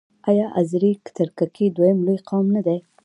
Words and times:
آیا 0.29 0.45
آذری 0.59 0.91
ترکګي 1.17 1.67
دویم 1.75 1.97
لوی 2.05 2.19
قوم 2.29 2.45
نه 2.55 2.61
دی؟ 2.65 2.77